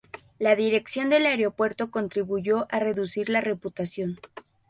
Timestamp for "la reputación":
3.29-4.19